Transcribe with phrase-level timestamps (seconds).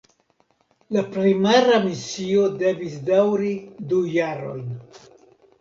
[0.95, 3.53] La primara misio devis daŭri
[3.93, 4.77] du jarojn.